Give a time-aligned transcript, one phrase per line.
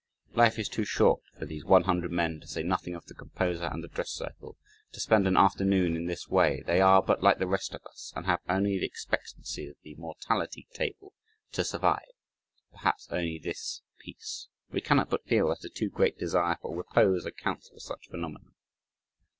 [0.33, 3.65] Life is too short for these one hundred men, to say nothing of the composer
[3.65, 4.57] and the "dress circle,"
[4.93, 6.63] to spend an afternoon in this way.
[6.65, 9.93] They are but like the rest of us, and have only the expectancy of the
[9.93, 11.13] mortality table
[11.51, 12.01] to survive
[12.71, 17.23] perhaps only this "piece." We cannot but feel that a too great desire for "repose"
[17.27, 18.53] accounts for such phenomena.